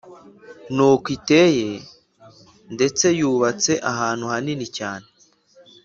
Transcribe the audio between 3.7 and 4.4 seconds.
ahantu